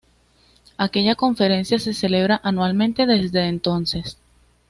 [0.79, 4.17] Aquella conferencia se celebra anualmente desde entonces.